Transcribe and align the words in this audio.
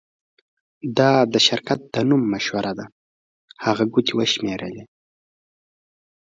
دا 0.97 1.11
د 1.33 1.35
شرکت 1.47 1.79
د 1.93 1.95
نوم 2.09 2.21
مشوره 2.33 2.73
ده 2.79 2.85
هغې 3.65 3.85
ګوتې 3.93 4.13
وشمیرلې 4.15 4.83